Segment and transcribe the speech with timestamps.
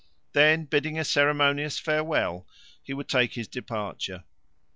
[0.33, 2.47] Then, bidding a ceremonious farewell,
[2.81, 4.23] he would take his departure.